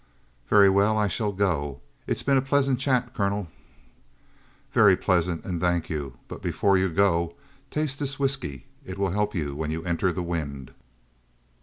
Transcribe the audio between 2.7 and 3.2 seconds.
chat,